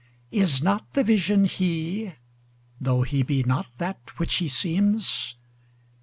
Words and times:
Is 0.31 0.63
not 0.63 0.93
the 0.95 1.03
Vision 1.03 1.43
He? 1.45 2.13
tho' 2.79 3.03
He 3.03 3.21
be 3.21 3.43
not 3.43 3.67
that 3.77 4.17
which 4.17 4.37
He 4.37 4.47
seems? 4.47 5.35